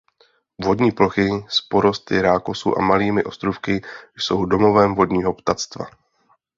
[0.63, 3.81] Vodní plochy s porosty rákosu a malými ostrůvky
[4.19, 5.85] jsou domovem vodního ptactva.